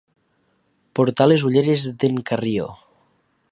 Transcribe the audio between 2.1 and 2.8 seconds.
Carrió.